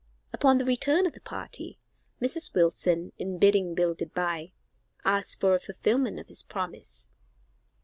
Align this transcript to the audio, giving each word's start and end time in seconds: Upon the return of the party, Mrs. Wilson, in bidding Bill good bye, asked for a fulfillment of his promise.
Upon 0.33 0.57
the 0.57 0.65
return 0.65 1.05
of 1.05 1.13
the 1.13 1.21
party, 1.21 1.77
Mrs. 2.19 2.55
Wilson, 2.55 3.11
in 3.19 3.37
bidding 3.37 3.75
Bill 3.75 3.93
good 3.93 4.15
bye, 4.15 4.51
asked 5.05 5.39
for 5.39 5.53
a 5.53 5.59
fulfillment 5.59 6.19
of 6.19 6.27
his 6.27 6.41
promise. 6.41 7.09